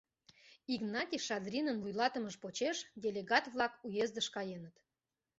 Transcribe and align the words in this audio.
Игнатий 0.73 1.21
Шадринын 1.27 1.77
вуйлатымыж 1.83 2.35
почеш 2.43 2.77
делегат-влак 3.03 3.73
уездыш 3.85 4.27
каеныт. 4.35 4.75